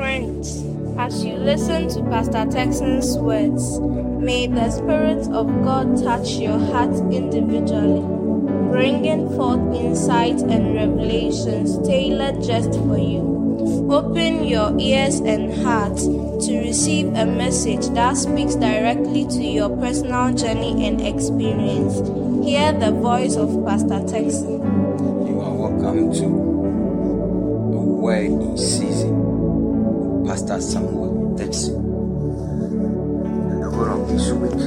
[0.00, 0.64] Friends,
[0.96, 6.96] as you listen to Pastor Texan's words, may the Spirit of God touch your heart
[7.12, 8.00] individually,
[8.72, 13.20] bringing forth insight and revelations tailored just for you.
[13.92, 20.32] Open your ears and heart to receive a message that speaks directly to your personal
[20.32, 21.96] journey and experience.
[22.42, 24.62] Hear the voice of Pastor Texan.
[25.28, 29.19] You are welcome to the Word in Season,
[30.60, 31.76] Pastor Samuel Texan.
[31.76, 34.60] And the word of this week,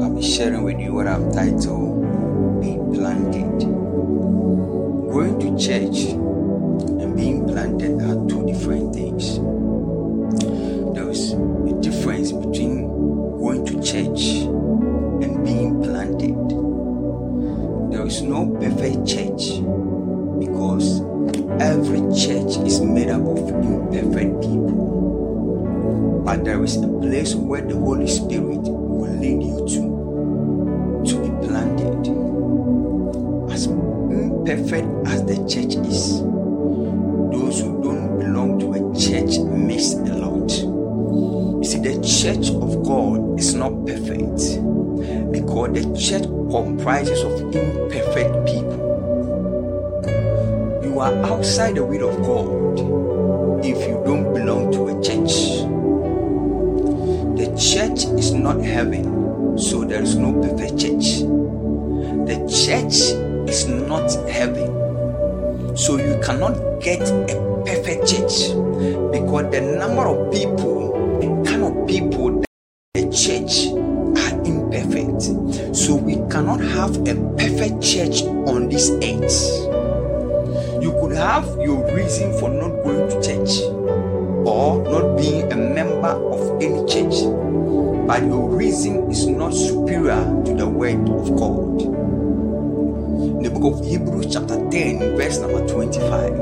[0.00, 3.66] I'll be sharing with you what I've titled Be Planted.
[5.10, 6.14] Going to church
[7.02, 9.40] and being planted are two different things.
[10.94, 12.86] There's a difference between
[23.50, 26.22] of people.
[26.24, 29.96] But there is a place where the Holy Spirit will lead you to
[31.06, 32.08] to be planted.
[33.52, 36.20] As imperfect as the church is,
[37.30, 40.50] those who don't belong to a church miss a lot.
[40.50, 44.60] You see, the church of God is not perfect
[45.30, 48.76] because the church comprises of imperfect people.
[50.82, 53.05] You are outside the will of God
[53.70, 55.66] if you don't belong to a church.
[57.36, 61.26] The church is not heaven, so there is no perfect church.
[62.30, 63.12] The church
[63.50, 68.54] is not heaven, so you cannot get a perfect church
[69.10, 72.46] because the number of people, the kind of people that
[72.94, 73.74] the church
[74.22, 75.74] are imperfect.
[75.76, 79.75] So we cannot have a perfect church on this earth.
[80.86, 83.60] You could have your reason for not going to church
[84.46, 87.24] or not being a member of any church,
[88.06, 91.82] but your reason is not superior to the word of God.
[91.82, 96.38] In the book of Hebrews, chapter 10, verse number 25,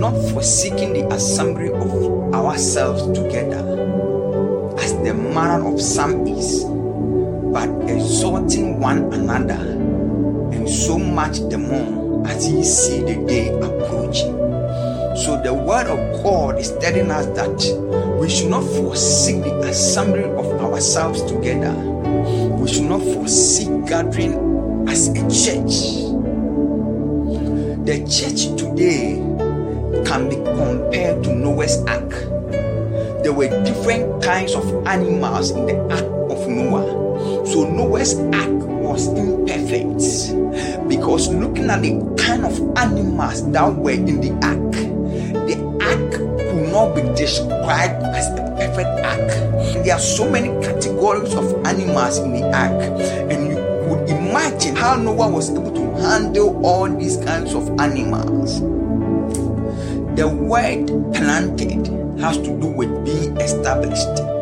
[0.00, 3.60] not forsaking the assembly of ourselves together,
[4.78, 6.64] as the manner of some is,
[7.52, 9.60] but exhorting one another,
[10.56, 11.95] and so much the more
[12.26, 14.36] as ye see the day approaching.
[15.24, 20.24] So the word of God is telling us that we should not forsake the assembly
[20.24, 21.72] of ourselves together.
[22.58, 26.04] We should not forsake gathering as a church.
[27.86, 29.22] The church today
[30.04, 32.10] can be compared to Noah's Ark.
[33.22, 37.46] There were different kinds of animals in the Ark of Noah.
[37.46, 38.55] So Noah's Ark
[38.96, 44.72] was imperfect because looking at the kind of animals that were in the ark,
[45.46, 49.84] the ark could not be described as a perfect ark.
[49.84, 52.72] There are so many categories of animals in the ark,
[53.30, 53.56] and you
[53.86, 58.60] could imagine how Noah was able to handle all these kinds of animals.
[60.16, 61.86] The word planted
[62.18, 64.35] has to do with being established.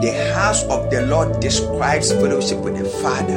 [0.00, 3.36] The house of the Lord describes fellowship with the Father.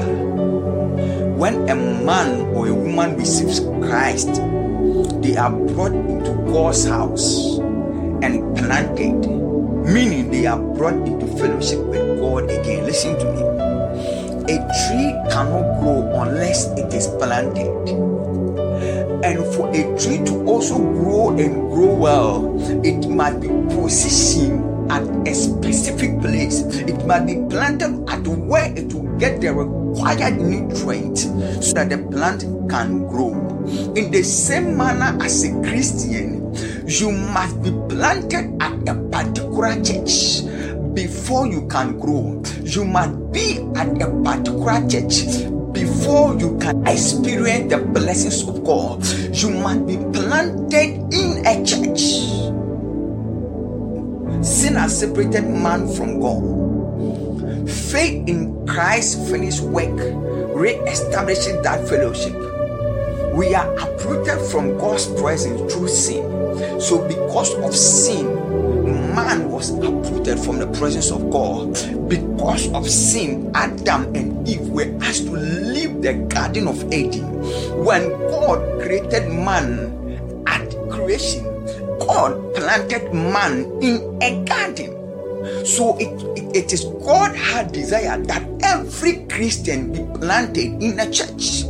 [1.36, 4.40] When a man or a woman receives Christ,
[5.20, 7.60] they are brought into God's house
[8.24, 9.28] and planted,
[9.92, 12.86] meaning they are brought into fellowship with God again.
[12.86, 13.44] Listen to me.
[14.48, 17.68] A tree cannot grow unless it is planted.
[19.20, 25.28] And for a tree to also grow and grow well, it must be positioned at
[25.28, 26.62] a specific place.
[26.62, 31.98] It must be planted at where it will get the required nutrient so that the
[31.98, 33.34] plant can grow.
[33.96, 36.54] In the same manner as a Christian,
[36.88, 40.46] you must be planted at a particular church
[40.94, 42.44] before you can grow.
[42.62, 45.26] You must be at a particular church
[45.74, 49.04] before you can experience the blessings of God.
[49.34, 52.43] You must be planted in a church.
[54.44, 57.70] Sin has separated man from God.
[57.70, 59.98] Faith in Christ's finished work
[60.54, 62.36] re-establishes that fellowship.
[63.34, 66.82] We are uprooted from God's presence through sin.
[66.82, 68.36] So, because of sin,
[69.16, 71.74] man was uprooted from the presence of God.
[72.10, 77.24] Because of sin, Adam and Eve were asked to leave the Garden of Eden.
[77.84, 81.53] When God created man at creation,
[82.14, 84.94] God planted man in a garden.
[85.66, 91.10] So it, it, it is God had desire that every Christian be planted in a
[91.10, 91.66] church.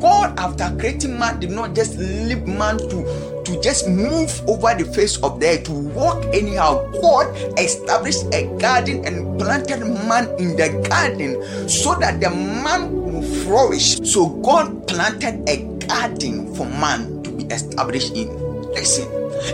[0.00, 4.88] God, after creating man, did not just leave man to, to just move over the
[4.96, 6.80] face of the earth, to walk anyhow.
[7.02, 13.22] God established a garden and planted man in the garden so that the man will
[13.44, 14.00] flourish.
[14.08, 18.45] So God planted a garden for man to be established in.
[18.76, 19.08] Listen.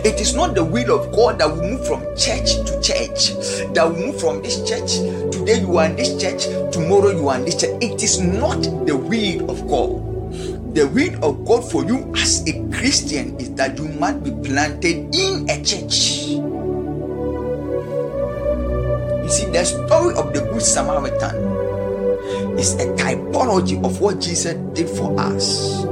[0.05, 3.31] It is not the will of God that we move from church to church,
[3.73, 4.99] that we move from this church.
[5.31, 7.75] Today you are in this church, tomorrow you are in this church.
[7.81, 10.13] It is not the will of God
[10.73, 15.13] the will of God for you as a Christian is that you must be planted
[15.13, 16.33] in a church.
[19.21, 21.37] You see, the story of the Good Samaritan
[22.57, 25.85] is a typology of what Jesus did for us.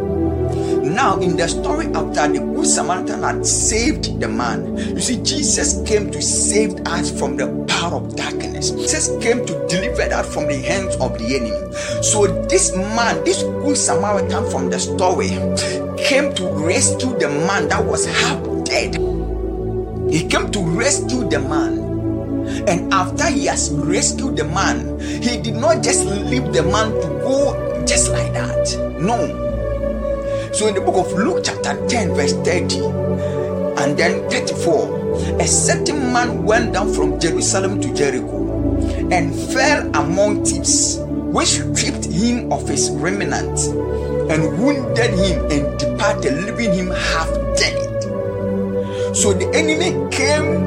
[1.02, 5.82] Now, in the story after the Good Samaritan had saved the man, you see, Jesus
[5.90, 8.70] came to save us from the power of darkness.
[8.70, 12.04] Jesus came to deliver us from the hands of the enemy.
[12.04, 15.30] So, this man, this Good Samaritan from the story,
[15.98, 18.94] came to rescue the man that was half dead.
[20.14, 21.80] He came to rescue the man.
[22.68, 27.08] And after he has rescued the man, he did not just leave the man to
[27.26, 29.00] go just like that.
[29.02, 29.51] No,
[30.54, 32.84] so in the book of Luke, chapter 10, verse 30,
[33.82, 38.78] and then 34, a certain man went down from Jerusalem to Jericho
[39.12, 43.60] and fell among thieves, which stripped him of his remnant
[44.30, 48.04] and wounded him and departed, leaving him half dead.
[49.16, 50.66] So the enemy came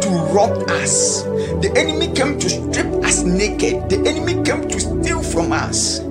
[0.00, 1.22] to rob us.
[1.62, 3.90] The enemy came to strip us naked.
[3.90, 6.05] The enemy came to steal from us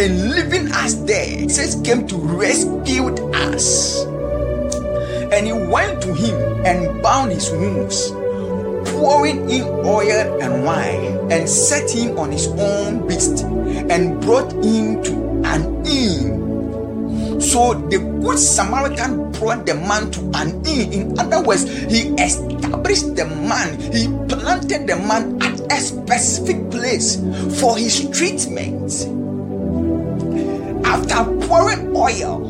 [0.00, 3.12] and leaving us there, says came to rescue
[3.52, 4.00] us.
[5.28, 8.08] And he went to him and bound his wounds,
[8.96, 13.44] pouring in oil and wine, and set him on his own beast,
[13.92, 15.12] and brought him to
[15.44, 17.38] an inn.
[17.38, 20.92] So the good Samaritan brought the man to an inn.
[20.92, 27.16] In other words, he established the man, he planted the man at a specific place
[27.60, 29.19] for his treatment
[30.90, 32.42] after pouring oil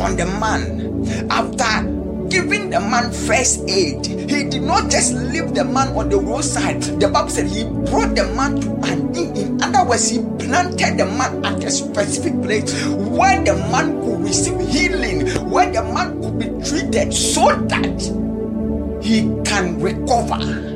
[0.00, 1.86] on the man, after
[2.28, 6.82] giving the man first aid, he did not just leave the man on the roadside.
[6.82, 9.36] The Bible said he brought the man to an inn.
[9.36, 14.20] In other words, he planted the man at a specific place where the man could
[14.24, 18.02] receive healing, where the man could be treated so that
[19.00, 20.75] he can recover.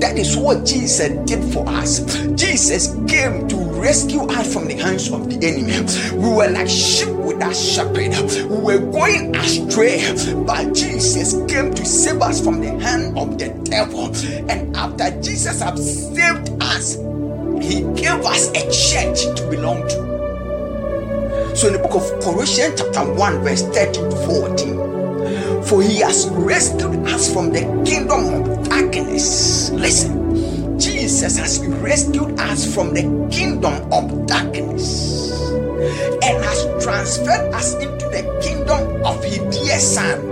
[0.00, 2.00] That is what Jesus did for us.
[2.34, 5.86] Jesus came to rescue us from the hands of the enemy.
[6.16, 8.14] We were like sheep without shepherd.
[8.50, 10.12] We were going astray,
[10.44, 14.06] but Jesus came to save us from the hand of the devil.
[14.50, 16.96] And after Jesus had saved us,
[17.62, 21.56] he gave us a church to belong to.
[21.56, 24.99] So in the book of Colossians chapter 1 verse 13 to 14
[25.66, 29.70] for he has rescued us from the kingdom of darkness.
[29.70, 35.50] Listen, Jesus has rescued us from the kingdom of darkness
[36.22, 40.30] and has transferred us into the kingdom of his dear son.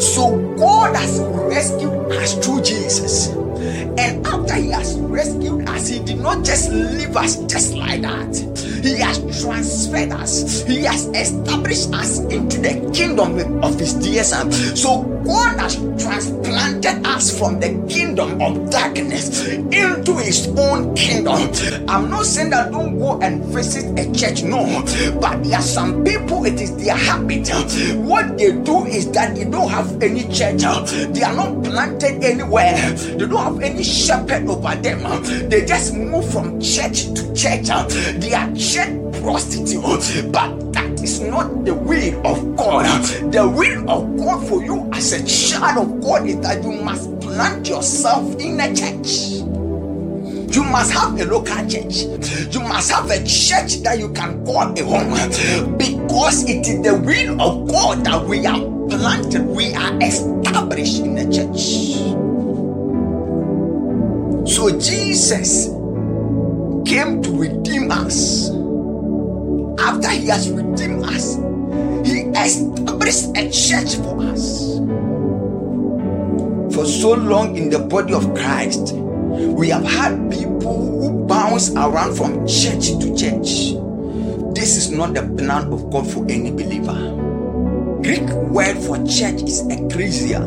[0.00, 3.28] So God has rescued us through Jesus.
[3.98, 8.67] And after he has rescued us, he did not just leave us just like that.
[8.82, 14.50] He has transferred us, he has established us into the kingdom of his dear son.
[14.52, 21.50] So God has transplanted us from the kingdom of darkness into his own kingdom.
[21.88, 24.64] I'm not saying that don't go and visit a church, no,
[25.20, 27.48] but there are some people, it is their habit.
[27.98, 30.62] What they do is that they don't have any church,
[31.12, 35.48] they are not planted anywhere, they don't have any shepherd over them.
[35.48, 37.68] They just move from church to church.
[38.18, 43.02] They are church prostitutes, but that is not the will of God.
[43.32, 47.20] The will of God for you as a child of God is that you must
[47.20, 49.38] plant yourself in a church.
[50.54, 52.04] You must have a local church.
[52.52, 56.94] You must have a church that you can call a home because it is the
[56.94, 62.08] will of God that we are planted, we are established in a church.
[64.50, 65.77] So Jesus
[66.88, 68.48] came to redeem us.
[69.78, 71.36] After he has redeemed us,
[72.08, 74.78] he established a church for us.
[76.74, 82.16] For so long in the body of Christ, we have had people who bounce around
[82.16, 83.76] from church to church.
[84.54, 86.96] This is not the plan of God for any believer.
[88.02, 90.40] Greek word for church is ecclesia.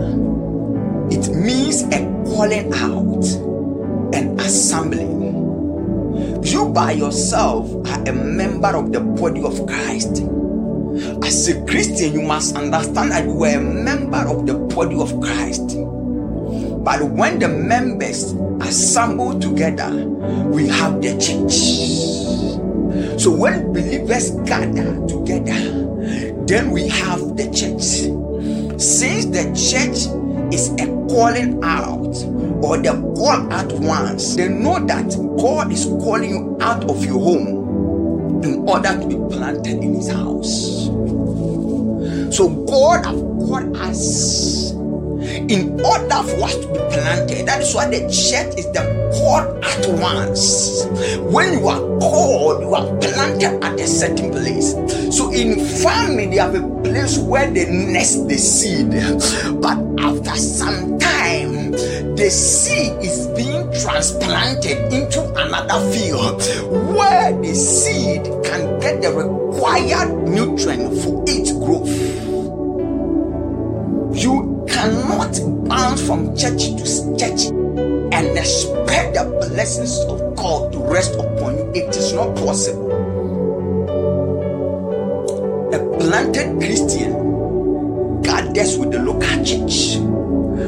[1.11, 3.25] It means a calling out
[4.15, 5.20] an assembling.
[6.61, 10.21] You by yourself are a member of the body of Christ.
[11.25, 15.09] As a Christian, you must understand that you are a member of the body of
[15.21, 15.75] Christ.
[16.83, 19.89] But when the members assemble together,
[20.53, 21.57] we have the church.
[23.19, 28.05] So when believers gather together, then we have the church.
[28.79, 32.15] Since the church is a calling out
[32.63, 37.19] or the call at once, they know that God is calling you out of your
[37.19, 40.85] home in order to be planted in his house.
[42.35, 44.73] So God has called us
[45.51, 47.45] in order for us to be planted.
[47.45, 50.85] That is why the church is the called at once.
[51.27, 54.71] When you are called, you are planted at a certain place.
[55.15, 58.91] So in family, they have a place where they nest the seed.
[59.61, 61.71] But after some time,
[62.15, 66.41] the seed is being transplanted into another field
[66.95, 71.20] where the seed can get the required nutrient for
[76.05, 76.83] from church to
[77.17, 77.45] church
[78.13, 81.71] and expect the blessings of God to rest upon you.
[81.73, 82.91] It is not possible.
[85.73, 89.97] A planted Christian gathers with the local church.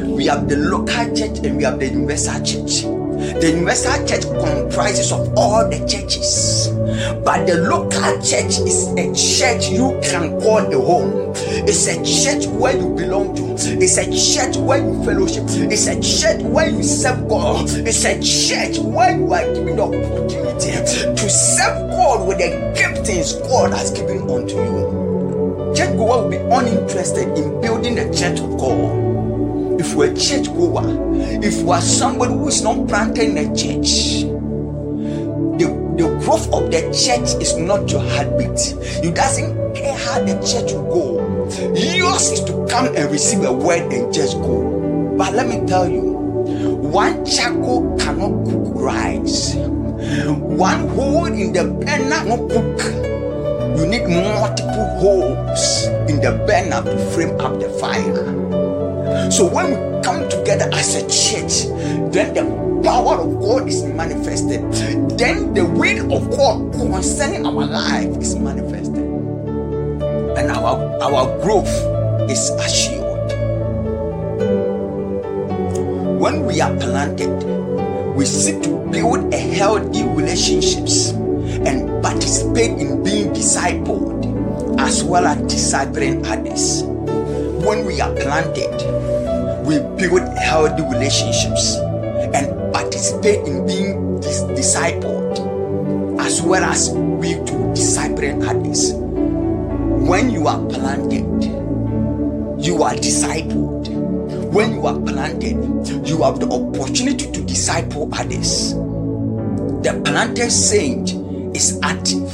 [0.07, 2.83] We have the local church and we have the universal church.
[2.83, 6.67] The universal church comprises of all the churches,
[7.23, 11.33] but the local church is a church you can call a home.
[11.67, 13.43] It's a church where you belong to.
[13.81, 15.43] It's a church where you fellowship.
[15.47, 17.69] It's a church where you serve God.
[17.69, 20.71] It's a church where you are given the opportunity
[21.15, 25.73] to serve God with the giftings God has given unto you.
[25.75, 29.03] Church goer will be uninterested in building the church of God
[29.83, 30.83] if you're a church goer,
[31.43, 34.23] if you are somebody who is not planted in a church,
[35.97, 38.75] the, growth of the church is not your heartbeat.
[39.03, 41.23] You doesn't care how the church will go.
[41.75, 45.15] Yours is to come and receive a word and just go.
[45.17, 49.55] But let me tell you, one charcoal cannot cook rice.
[49.55, 53.03] One hole in the burner not cook.
[53.77, 59.31] You need multiple holes in the burner to frame up the fire.
[59.31, 61.69] So when we come together as a church,
[62.11, 62.43] then the
[62.83, 64.61] power of God is manifested.
[65.17, 69.03] Then the will of God concerning our life is manifested.
[70.37, 71.71] And our, our growth
[72.29, 73.31] is assured.
[76.19, 77.31] When we are planted,
[78.15, 81.11] we seek to build a healthy relationships
[81.63, 84.23] and participate in being discipled
[84.79, 86.83] as well as discipling others.
[87.65, 88.75] When we are planted,
[89.65, 91.77] we build healthy relationships
[93.03, 98.93] participate in being dis- discipled as well as we to disciple others.
[98.93, 101.43] When you are planted,
[102.63, 103.89] you are discipled.
[104.53, 105.57] When you are planted,
[106.07, 108.73] you have the opportunity to disciple others.
[108.73, 111.11] The planted saint
[111.55, 112.31] is active,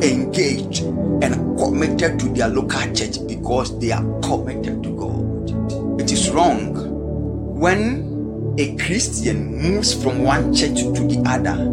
[0.00, 0.82] engaged,
[1.24, 6.00] and committed to their local church because they are committed to God.
[6.00, 6.74] It is wrong
[7.58, 8.13] when
[8.56, 11.68] a Christian moves from one church to the other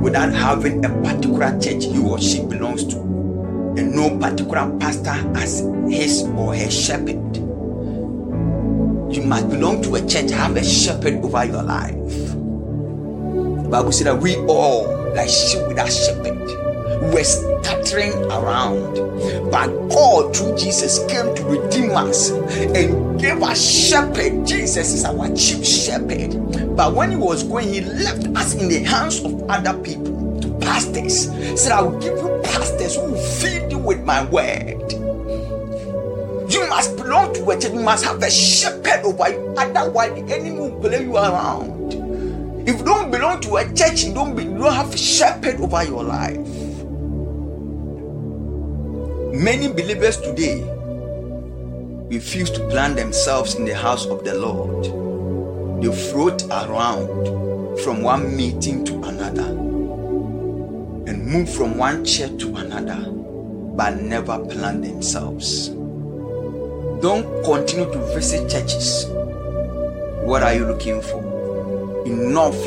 [0.00, 5.60] without having a particular church he or she belongs to, and no particular pastor as
[5.88, 7.36] his or her shepherd.
[9.10, 11.94] You must belong to a church, have a shepherd over your life.
[13.62, 16.38] The Bible said that we all, like sheep without shepherd,
[17.12, 18.94] were scattering around.
[19.50, 24.46] But God, through Jesus, came to redeem us and gave us shepherd.
[24.46, 26.76] Jesus is our chief shepherd.
[26.76, 30.48] But when he was going, he left us in the hands of other people, to
[30.58, 31.28] pastors.
[31.60, 34.92] Said, I will give you pastors who will feed you with my word.
[36.50, 37.72] You must belong to a church.
[37.72, 39.54] You must have a shepherd over you.
[39.58, 41.92] Otherwise, the enemy will play you around.
[42.66, 45.60] If you don't belong to a church, you don't, be, you don't have a shepherd
[45.60, 46.38] over your life.
[49.34, 50.77] Many believers today
[52.08, 54.84] refuse to plant themselves in the house of the Lord.
[55.82, 59.48] They float around from one meeting to another
[61.06, 63.10] and move from one chair to another,
[63.76, 65.68] but never plant themselves.
[67.00, 69.06] Don't continue to visit churches.
[70.24, 71.22] What are you looking for?
[72.06, 72.58] Enough.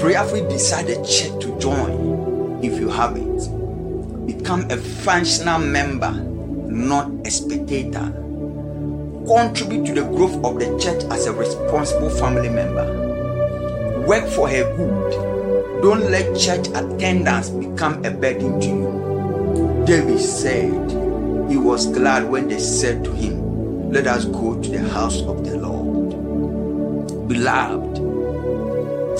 [0.00, 4.26] Prayerfully decide a church to join if you have it.
[4.26, 6.12] Become a functional member,
[6.78, 8.12] not a spectator.
[9.26, 14.04] Contribute to the growth of the church as a responsible family member.
[14.06, 15.82] Work for her good.
[15.82, 19.84] Don't let church attendance become a burden to you.
[19.86, 20.90] David said
[21.50, 25.44] he was glad when they said to him, Let us go to the house of
[25.44, 27.28] the Lord.
[27.28, 27.98] Beloved,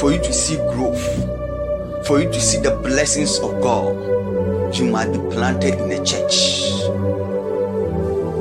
[0.01, 5.13] for you to see growth, for you to see the blessings of God, you must
[5.13, 7.08] be planted in a church.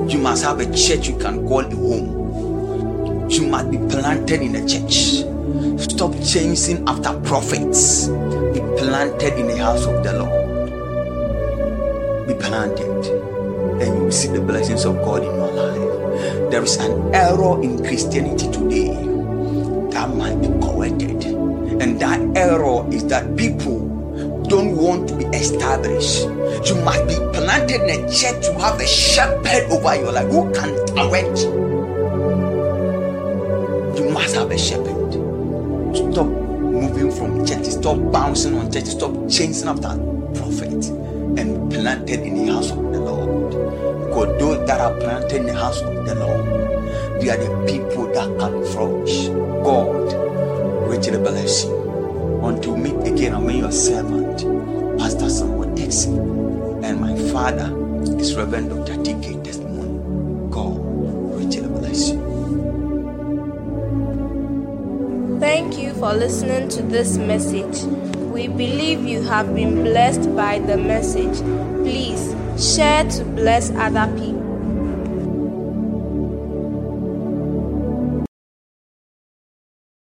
[0.07, 3.29] You must have a church you can call a home.
[3.29, 5.25] You must be planted in a church.
[5.81, 8.07] Stop chasing after prophets.
[8.07, 10.67] Be planted in the house of the Lord.
[12.25, 13.05] Be planted,
[13.81, 16.51] and you will see the blessings of God in your life.
[16.51, 18.93] There is an error in Christianity today
[19.91, 21.25] that might be corrected,
[21.81, 23.86] and that error is that people
[24.47, 26.23] don't want to be established.
[26.67, 30.51] You must be planted in a church to have a shepherd over your life who
[30.53, 31.39] can direct.
[33.99, 35.13] You must have a shepherd.
[35.95, 37.65] Stop moving from church.
[37.65, 38.85] Stop bouncing on church.
[38.85, 39.97] Stop chasing after
[40.35, 40.85] prophet
[41.37, 43.51] and planted in the house of the Lord.
[44.07, 48.07] Because those that are planted in the house of the Lord, they are the people
[48.13, 49.27] that can flourish.
[49.63, 50.13] God,
[50.89, 51.86] richly bless you.
[52.43, 54.45] Until meet again, I'm your servant,
[54.99, 57.73] Pastor Samuel Dixon, and my father
[58.19, 59.03] is Reverend Dr.
[59.03, 59.43] T.K.
[59.43, 60.49] Testimony.
[60.49, 60.77] God,
[61.35, 62.27] richly bless you.
[65.39, 67.83] Thank you for listening to this message.
[68.31, 71.39] We believe you have been blessed by the message.
[71.83, 74.36] Please share to bless other people.